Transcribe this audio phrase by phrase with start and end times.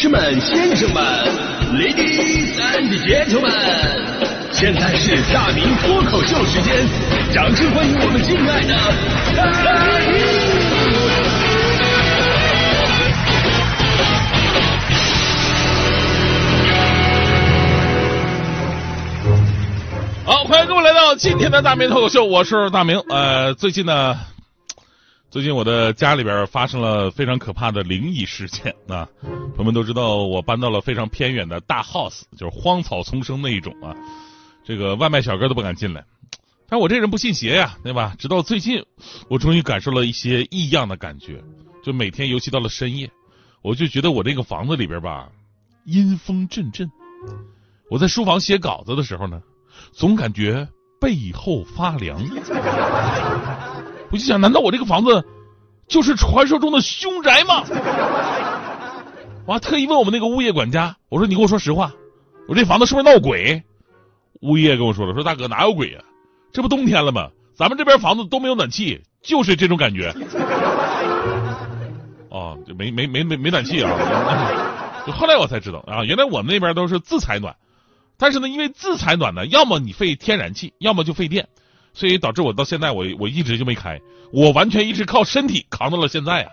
[0.00, 1.04] 士们、先生们
[1.74, 3.52] ，Ladies and Gentlemen，
[4.50, 6.74] 现在是大明脱口秀时间，
[7.34, 8.72] 掌声欢迎我们敬爱的
[9.36, 10.16] 大明！
[20.24, 22.98] 好，欢迎各位来到今天的大明脱口秀，我是大明。
[23.10, 24.16] 呃，最近呢，
[25.30, 29.08] 最近我的家里边发生了非常可怕的灵异事件啊。
[29.54, 33.94] 朋友们都知道，我搬到了非常偏远的大 house，就是荒草丛生那一种啊。
[34.64, 36.04] 这个外卖小哥都不敢进来，
[36.68, 38.16] 但我这人不信邪呀，对吧？
[38.18, 38.84] 直到最近，
[39.28, 41.40] 我终于感受了一些异样的感觉。
[41.84, 43.08] 就每天，尤其到了深夜，
[43.62, 45.28] 我就觉得我这个房子里边吧，
[45.84, 46.90] 阴风阵阵。
[47.88, 49.40] 我在书房写稿子的时候呢。
[49.92, 50.68] 总感觉
[51.00, 52.20] 背后发凉，
[54.10, 55.24] 我就想，难道我这个房子
[55.88, 57.64] 就是传说中的凶宅吗？
[59.46, 61.92] 我还特意问我们那个物业管家，我说：“你跟我说实话，
[62.46, 63.62] 我这房子是不是闹鬼？”
[64.42, 66.00] 物业跟我说了，说大哥哪有鬼呀？
[66.52, 67.28] 这不冬天了吗？
[67.54, 70.14] 咱们这边房子都没有暖气，就是这种感觉。
[72.30, 73.90] 哦，就没没没没没暖气啊！
[75.06, 77.56] 就后来我才知道啊，原来我们那边都是自采暖。
[78.16, 81.48] 但是呢，因为自采暖呢，要么你费天然气，要么就费电，
[82.00, 84.00] 所以导致我到现在我我一直就没开，
[84.32, 86.50] 我完全一直靠身体扛到了现在啊！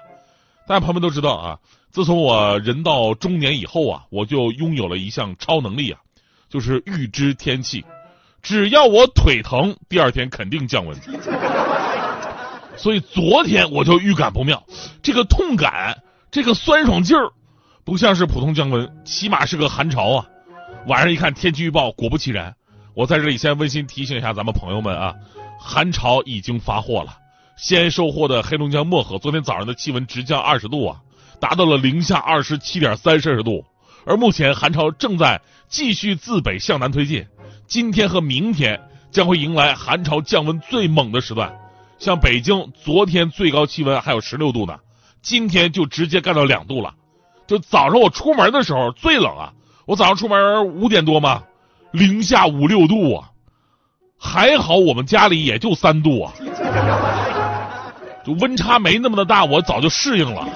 [0.68, 6.02] 大家朋友们都知道啊，自从我人到中年以后啊，我就拥有了一项超能力啊，
[6.50, 7.86] 就是预知天气，
[8.42, 10.94] 只要我腿疼，第二天肯定降温。
[12.76, 14.62] 所以昨天我就预感不妙，
[15.02, 15.98] 这个痛感，
[16.30, 17.32] 这个酸爽劲儿，
[17.86, 20.28] 不像是普通降温，起码是个寒潮啊！
[20.88, 22.57] 晚上一看天气预报，果不其然，
[22.98, 25.14] 我在这里先温馨提醒一下咱们朋友们啊，
[25.60, 27.16] 寒潮已经发货了。
[27.56, 31.00] 先收货的黑龙江漠河，昨天早上的气温直降二十度啊，
[31.40, 33.64] 达到了零下二十七点三摄氏度。
[34.04, 35.40] 而目前寒潮正在
[35.70, 37.24] 继续自北向南推进，
[37.68, 41.56] 今天和明天将会迎来寒潮降温最猛的时段。
[42.00, 44.76] 像北京昨天最高气温还有十六度呢，
[45.22, 46.96] 今天就直接干到两度了。
[47.46, 49.54] 就早上我出门的时候最冷啊。
[49.86, 51.44] 我早上出门五点多嘛，
[51.92, 53.30] 零下五六度啊，
[54.18, 56.34] 还好我们家里也就三度啊，
[58.26, 60.48] 就温差没那么的大，我早就适应了。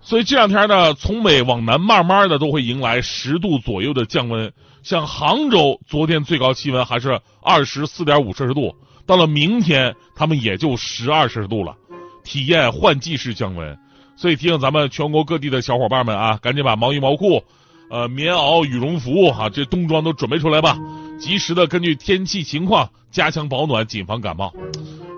[0.00, 4.52] 所以这两天呢，从北往南慢慢的都会迎来十度左右的降温。
[4.82, 11.74] 像杭州昨天最高气温还是二十四点五摄氏度，到了明天他们也就十二摄氏度了，
[12.22, 13.78] 体验换季式降温。
[14.14, 17.42] 所以提醒咱们全国各地的小伙伴们啊，赶紧把毛衣毛裤、
[17.90, 20.78] 呃棉袄、羽绒服哈这冬装都准备出来吧，
[21.18, 24.52] 及时的根据天气情况加强保暖，谨防感冒。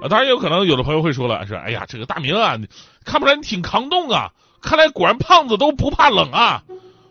[0.03, 2.57] 啊，当然有可能有的朋友会说了，是哎呀，这个大明啊，
[3.05, 6.63] 看不出来你挺抗冻啊，看来果然胖子都不怕冷啊。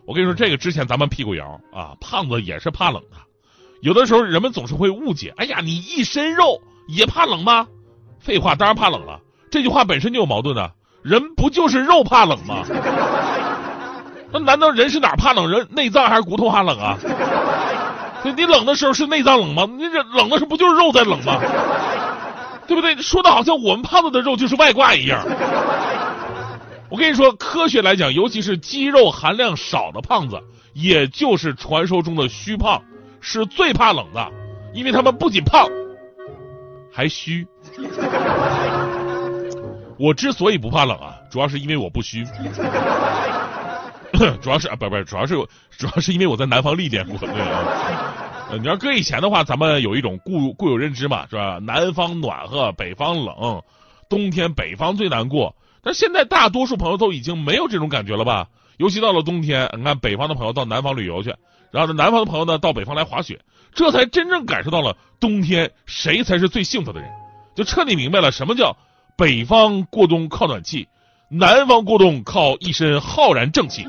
[0.05, 3.17] 我跟你说，这个之前咱们屁股谣啊，胖子也是怕冷的。
[3.81, 7.67] 有的时候人们总是会误解，哎呀，你一身肉也怕冷吗？
[8.19, 9.19] 废话，当然怕冷了。
[9.49, 10.71] 这句话本身就有矛盾的。
[11.01, 12.63] 人不就是肉怕冷吗？
[14.31, 15.49] 那难道人是哪怕冷？
[15.49, 16.97] 人内脏还是骨头怕冷啊？
[18.35, 19.67] 你冷的时候是内脏冷吗？
[19.77, 21.39] 你这冷的时候不就是肉在冷吗？
[22.67, 22.95] 对不对？
[22.97, 25.23] 说的好像我们胖子的肉就是外挂一样。
[26.89, 30.41] 我跟你说，科学来讲，尤其是肌肉含量少的胖子，
[30.73, 32.81] 也就是传说中的虚胖，
[33.21, 34.27] 是最怕冷的，
[34.73, 35.67] 因为他们不仅胖，
[36.91, 37.47] 还虚。
[39.97, 42.25] 我之所以不怕冷啊，主要是因为我不虚，
[44.41, 45.35] 主要是啊不不，主要是
[45.77, 47.17] 主要是因为我在南方历练过。
[47.17, 51.59] 对啊，你要搁以前的话，咱们有一种固固有认知嘛，是吧？
[51.61, 53.63] 南方暖和，北方冷，
[54.07, 55.55] 冬天北方最难过。
[55.81, 58.47] 但现在大多数朋友都已经没有这种感觉了吧？
[58.77, 61.33] 尤其到了冬天，你看北方的朋友到南方旅游去，
[61.71, 63.39] 然后呢南方的朋友呢到北方来滑雪，
[63.73, 67.09] 这才真正感受到了冬天谁才是最幸福的人，
[67.55, 68.75] 就彻底明白了什么叫。
[69.17, 70.89] 北方过冬靠暖气，
[71.29, 73.87] 南方过冬靠一身浩然正气。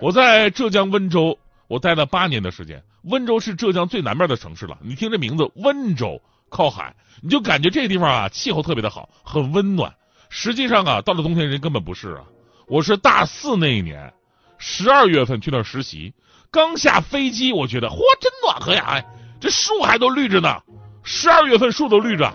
[0.00, 2.82] 我在浙江温州，我待了八年的时间。
[3.02, 4.76] 温州是浙江最南边的城市了。
[4.82, 9.94] 你听这名字，温州靠海，你就感觉这地方啊，气候特别的好，很温暖。
[10.30, 12.24] 实际上啊，到了冬天人根本不是啊。
[12.66, 14.12] 我是大四那一年，
[14.58, 16.12] 十二月份去那儿实习，
[16.50, 18.84] 刚下飞机，我觉得嚯，真暖和呀！
[18.88, 19.04] 哎，
[19.40, 20.60] 这树还都绿着呢，
[21.02, 22.30] 十二月份树都绿着。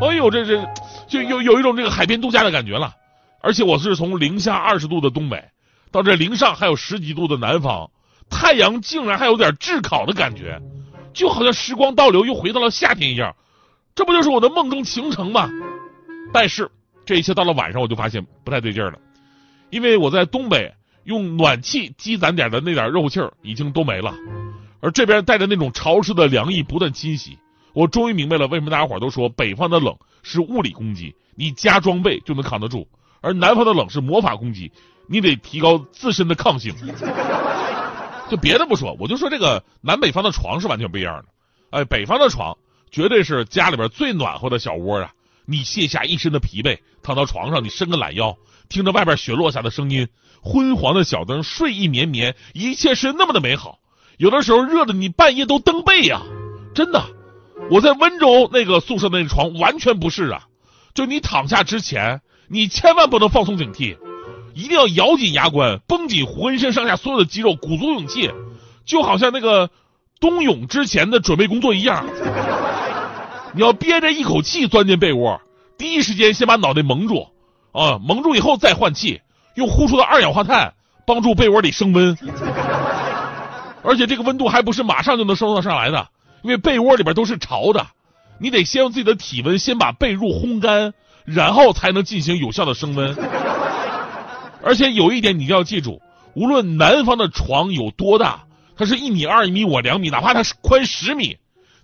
[0.00, 0.62] 哎呦，这这
[1.08, 2.94] 就有有一种这个海边度假的感觉了，
[3.40, 5.50] 而且我是从零下二十度的东北，
[5.90, 7.90] 到这零上还有十几度的南方，
[8.28, 10.60] 太阳竟然还有点炙烤的感觉，
[11.12, 13.36] 就好像时光倒流又回到了夏天一样，
[13.94, 15.48] 这不就是我的梦中情城吗？
[16.32, 16.70] 但是
[17.06, 18.98] 这一切到了晚上我就发现不太对劲了，
[19.70, 24.14] 因为我在东北用暖气积攒点的那点肉气儿已经都没了，
[24.80, 27.38] 而这边带着那种潮湿的凉意不断侵袭，
[27.74, 32.88] 我终于明白了为什么大家伙都说北方的冷是物理攻击，你加装备就能扛得住，
[33.20, 34.72] 而南方的冷是魔法攻击，
[35.08, 36.74] 你得提高自身的抗性。
[38.30, 41.24] 就别的不说，我就说这个南北方的床是完全不一样的。
[41.70, 42.56] 哎，北方的床
[42.90, 45.12] 绝对是家里边最暖和的小窝啊！
[45.44, 48.36] 你卸下一身的疲惫，躺到床上，你伸个懒腰，
[48.68, 50.08] 听着外边雪落下的声音，
[50.42, 53.80] 昏黄的小灯，睡意绵绵，一切是那么的美好。
[54.16, 56.22] 有的时候热的你半夜都蹬被呀，
[56.74, 57.04] 真的。
[57.70, 60.44] 我在温州那个宿舍那个床完全不是啊，
[60.94, 63.96] 就你躺下之前，你千万不能放松警惕。
[64.54, 68.30] 一定要咬紧牙关，绷紧浑身上下所有的肌肉，鼓足勇气，
[68.84, 69.68] 就好像那个
[70.20, 72.06] 冬泳之前的准备工作一样。
[73.52, 75.40] 你要憋着一口气钻进被窝，
[75.76, 77.30] 第一时间先把脑袋蒙住，
[77.72, 79.22] 啊，蒙住以后再换气，
[79.56, 80.74] 用呼出的二氧化碳
[81.04, 82.16] 帮助被窝里升温。
[83.82, 86.06] 而且这个温度还不是马上就能升得上来的，
[86.44, 87.86] 因为被窝里边都是潮的，
[88.38, 90.92] 你得先用自己的体温先把被褥烘干，
[91.24, 93.16] 然后才能进行有效的升温。
[94.62, 96.02] 而且有一点你要记住，
[96.34, 98.44] 无论南方的床有多大，
[98.76, 101.38] 它是一米二、一米五、两米，哪怕它是宽十米，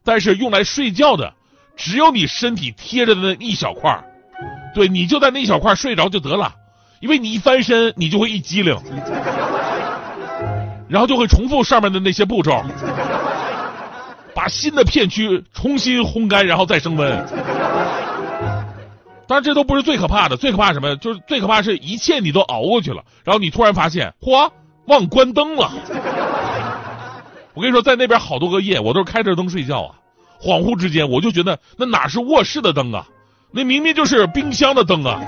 [0.05, 1.33] 但是用来睡觉的，
[1.75, 4.05] 只有你身体贴着的那一小块儿
[4.75, 6.55] 对你就在那一小块睡着就得了，
[7.01, 8.77] 因为你一翻身，你就会一激灵，
[10.87, 13.10] 然后就会重复上面的那些步骤，把
[14.51, 17.27] 新的片区重新烘干，然后再升温。
[19.27, 20.97] 当然，这都不是最可怕的，最可怕什么？
[20.97, 24.51] 就是最可怕是一切你都熬过去了，然后你突然发现，嚯，
[24.87, 25.71] 忘关灯了。
[27.55, 29.95] 我跟你说，在那边好多个夜，我都是开着灯睡觉啊。
[30.43, 33.07] 恍惚之间，我就觉得那哪是卧室的灯啊，
[33.53, 35.21] 那明明就是冰箱的灯啊。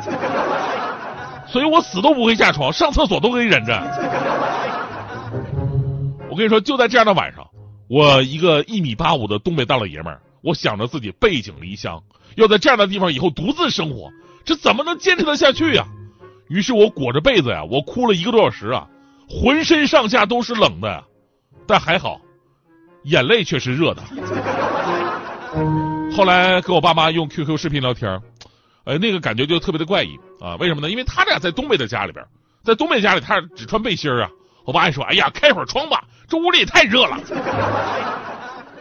[1.47, 3.79] 所以我死都不会下床，上厕所都可以忍着。
[6.31, 7.42] 我跟你说，就在这样的晚上，
[7.93, 12.03] 我一个一米八五的东北大老爷们儿，我想着自己背井离乡。
[12.37, 14.11] 要在这样的地方以后独自生活，
[14.47, 15.87] 这怎么能坚持得下去呀？
[16.49, 18.89] 于是我裹着被子呀，我哭了一个多小时啊，
[19.29, 21.05] 浑身上下都是冷的呀，
[21.67, 22.19] 但还好，
[23.05, 24.03] 眼泪却是热的。
[26.17, 28.19] 后来跟我爸妈用 QQ 视频聊天，
[28.85, 30.57] 呃，那个感觉就特别的怪异啊。
[30.57, 30.91] 为什么呢？
[30.91, 32.25] 因为他俩在东北的家里边，
[32.65, 34.31] 在东北家里他只穿背心啊。
[34.65, 37.19] 我爸还说：“哎呀，开会儿窗吧，这屋里也太热了。”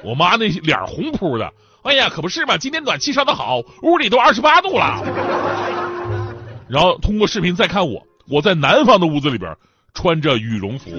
[0.03, 1.51] 我妈那脸红扑的。
[1.83, 2.57] 哎呀，可不是嘛！
[2.57, 5.01] 今天暖气烧的好，屋里都二十八度了。
[6.69, 9.55] 然后通过视频再看我，我在南方的屋子里边
[9.93, 10.91] 穿着羽绒服，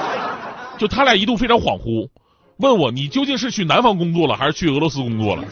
[0.78, 2.08] 就他俩一度非常恍惚，
[2.56, 5.44] 问我你究竟是去南方工作了，还是去俄罗斯工作了？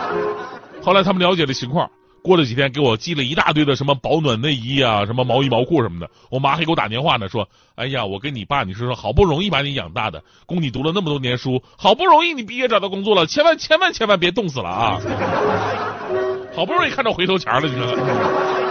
[0.84, 1.90] 后来他们了解了情况。
[2.22, 6.10] 过了几天，给我寄了一大堆的什么保暖内衣啊，什么毛衣毛裤什么的。
[6.30, 15.00] 我妈还给我打电话呢，说：“哎呀，我跟你爸，你说说，好不容易把你养大的，供你读了那么多年书，好不容易你毕业找到工作了，千万千万千万别冻死了啊！
[16.54, 18.67] 好不容易看到回头钱了，你说。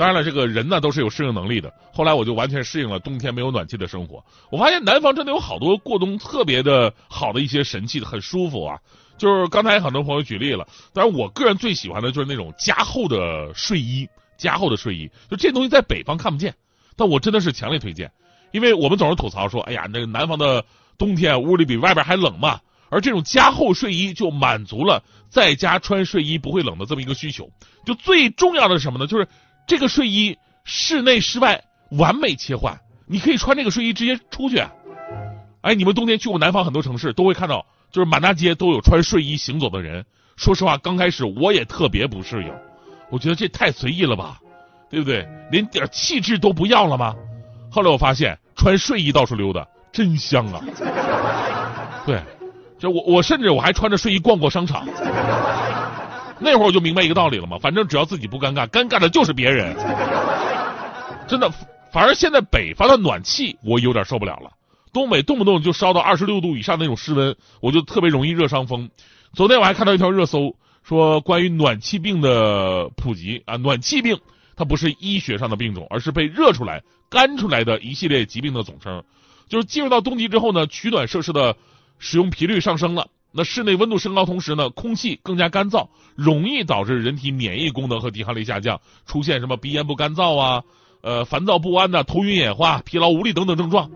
[0.00, 1.70] 当然了，这个人呢都是有适应能力的。
[1.92, 4.24] 后来我就完全适应了冬天没有暖气的生活。
[4.50, 8.78] 我发现南方真的有好多过冬特别的好的一些神器，很舒服啊。”
[9.18, 14.08] 就是刚才很多朋友举例了，但是我个人最喜欢的就是那种加厚的睡衣，
[14.38, 16.54] 加厚的睡衣，就这东西在北方看不见，
[16.96, 18.10] 但我真的是强烈推荐，
[18.52, 20.64] 因为我们总是吐槽说，哎呀，那个南方的
[20.96, 27.50] 冬天屋里比外边还冷嘛，而这种加厚睡衣就满足了在家穿睡衣不会冷的这么一个需求。
[27.84, 29.06] 就最重要的是什么呢？
[29.06, 29.28] 就是
[29.66, 34.62] 这个睡衣室内室外完美切换，你可以穿这个睡衣直接出去。
[35.62, 37.66] 哎，你们冬天去过南方很多城市，都会看到。
[37.90, 40.04] 就是满大街都有穿睡衣行走的人。
[40.36, 42.54] 说实话，刚开始我也特别不适应，
[43.10, 44.38] 我觉得这太随意了吧，
[44.88, 45.28] 对不对？
[45.50, 47.16] 连点气质都不要了吗？
[47.68, 50.62] 后来我发现穿睡衣到处溜达真香啊！
[52.06, 52.22] 对，
[52.78, 54.86] 就我我甚至我还穿着睡衣逛过商场。
[56.40, 59.76] 那会儿我就明白一个道理了嘛，反正只要自己不尴尬，尴尬的就是别人。
[61.28, 61.52] 真的，
[61.92, 64.50] 反而现在北方的暖气我有点受不了了。
[64.92, 68.90] 东北动不动就烧到二十六度以上那种室温，我就特别容易热伤风。
[69.34, 74.18] 昨天我还看到一条热搜，说关于暖气病的普及啊，暖气病
[74.56, 79.04] 它不是医学上的病种，而是被热出来、干出来的一系列疾病的总称。
[79.48, 81.54] 就是进入到冬季之后呢，取暖设施的
[81.98, 90.64] 使用频率上升了，那室内温度升高，同时呢，空气更加干燥，容易导致人体免疫功能和抵抗力下降，出现什么鼻炎不干燥啊，
[91.02, 93.90] 呃，烦躁不安呐，头晕眼花、疲劳无力等等症状。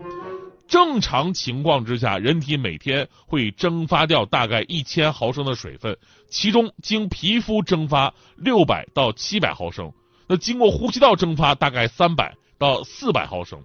[0.67, 5.97] 正常情况之下，人体每天会蒸发掉大概一千毫升的水分，
[6.29, 9.91] 其中经皮肤蒸发六百到七百毫升。
[10.27, 13.59] 那经过呼吸道蒸发大概三百到四百毫升。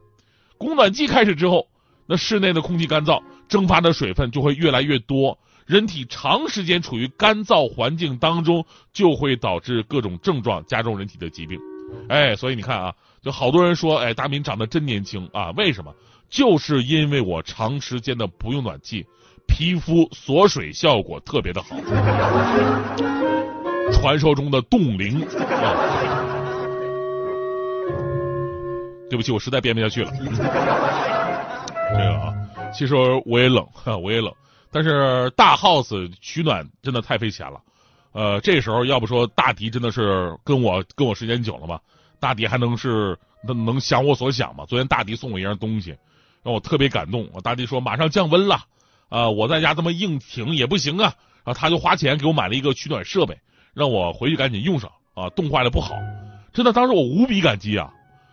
[0.58, 1.68] 供暖季开始之后，
[2.06, 5.38] 那室内的空气干燥，蒸发的水分就会越来越多。
[5.70, 11.60] 人体长时间处于干燥环境当中，就会导致各种症状，加重人体的疾病。
[12.08, 15.52] 哎，所以你看啊，就好多人说，哎，大明长得真年轻啊？
[15.52, 15.94] 为什么？
[16.28, 19.06] 就是因为我长时间的不用暖气，
[19.46, 21.76] 皮肤锁水效果特别的好。
[23.92, 25.76] 传说中的冻龄啊。
[29.08, 30.10] 对不起，我实在编不下去了。
[30.18, 32.34] 这个啊，
[32.72, 33.64] 其实我也冷，
[34.02, 34.34] 我也冷，
[34.70, 37.60] 但是大 house 取暖真的太费钱了。
[38.12, 41.80] 呃，这时候要不说大迪真的是跟我跟我时间久了嘛，
[42.18, 44.64] 大迪还能是能能想我所想吗？
[44.66, 45.96] 昨天大迪送我一样东西，
[46.42, 47.28] 让我特别感动。
[47.32, 48.64] 我大迪说马上降温了，
[49.08, 53.38] 啊，我在家这么硬挺也不行啊，然后他就花钱给我买了一个取暖设备，
[53.74, 55.94] 让我回去赶紧用上啊，冻坏了不好。
[56.52, 57.92] 真的，当时我无比感激啊。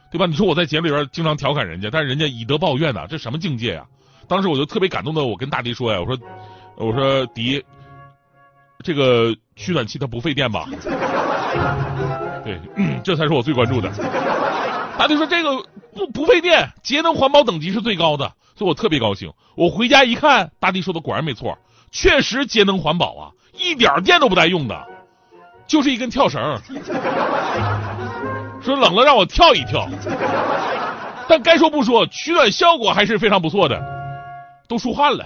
[0.09, 0.25] 对吧？
[0.25, 3.85] 你说我在节目里边经常调侃人家，但是人家以德报怨呐，这什么境界呀？
[4.27, 6.17] 当时我就特别感动的，我跟大迪说呀，我说，
[6.75, 7.63] 我说迪，
[8.83, 10.67] 这个取暖器它不费电吧？
[12.43, 12.59] 对，
[13.03, 13.89] 这才是我最关注的。
[14.97, 19.31] 大迪说这个不不费电，节能环保等级是最高的，所以我特别高兴。
[19.55, 21.57] 我回家一看，大迪说的果然没错，
[21.91, 24.87] 确实节能环保啊，一点电都不带用的，
[25.67, 26.41] 就是一根跳绳。
[28.61, 29.87] 说冷了让我跳一跳，
[31.29, 33.79] 但该说不说，取暖效果还是非常不错的，
[34.67, 35.25] 都出汗了。